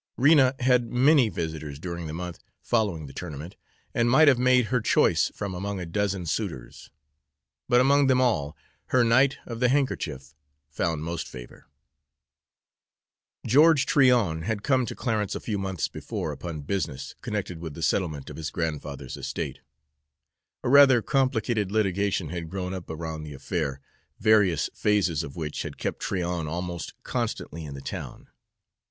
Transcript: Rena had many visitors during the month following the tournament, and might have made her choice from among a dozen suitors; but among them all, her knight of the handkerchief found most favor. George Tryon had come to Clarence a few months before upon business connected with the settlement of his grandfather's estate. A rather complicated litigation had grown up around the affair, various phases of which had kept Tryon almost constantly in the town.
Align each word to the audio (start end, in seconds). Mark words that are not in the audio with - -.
Rena 0.17 0.55
had 0.61 0.91
many 0.91 1.29
visitors 1.29 1.77
during 1.77 2.07
the 2.07 2.11
month 2.13 2.39
following 2.59 3.05
the 3.05 3.13
tournament, 3.13 3.55
and 3.93 4.09
might 4.09 4.27
have 4.27 4.39
made 4.39 4.65
her 4.73 4.81
choice 4.81 5.31
from 5.35 5.53
among 5.53 5.79
a 5.79 5.85
dozen 5.85 6.25
suitors; 6.25 6.89
but 7.69 7.79
among 7.79 8.07
them 8.07 8.19
all, 8.19 8.57
her 8.85 9.03
knight 9.03 9.37
of 9.45 9.59
the 9.59 9.69
handkerchief 9.69 10.33
found 10.71 11.03
most 11.03 11.27
favor. 11.27 11.67
George 13.45 13.85
Tryon 13.85 14.41
had 14.41 14.63
come 14.63 14.87
to 14.87 14.95
Clarence 14.95 15.35
a 15.35 15.39
few 15.39 15.59
months 15.59 15.87
before 15.87 16.31
upon 16.31 16.61
business 16.61 17.13
connected 17.21 17.59
with 17.59 17.75
the 17.75 17.83
settlement 17.83 18.31
of 18.31 18.37
his 18.37 18.49
grandfather's 18.49 19.15
estate. 19.17 19.59
A 20.63 20.69
rather 20.69 21.03
complicated 21.03 21.71
litigation 21.71 22.29
had 22.29 22.49
grown 22.49 22.73
up 22.73 22.89
around 22.89 23.21
the 23.21 23.35
affair, 23.35 23.79
various 24.17 24.67
phases 24.73 25.21
of 25.21 25.35
which 25.35 25.61
had 25.61 25.77
kept 25.77 25.99
Tryon 25.99 26.47
almost 26.47 26.95
constantly 27.03 27.65
in 27.65 27.75
the 27.75 27.81
town. 27.81 28.29